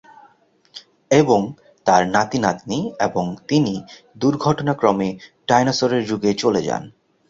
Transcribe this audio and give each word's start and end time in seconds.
এবং 1.11 1.41
তার 1.85 2.03
নাতি-নাতি 2.07 2.77
এবং 2.99 3.25
তিনি 3.47 3.73
দুর্ঘটনাক্রমে 4.17 5.09
ডাইনোসরের 5.47 6.03
যুগে 6.05 6.31
চলে 6.33 6.61
যান। 6.61 6.83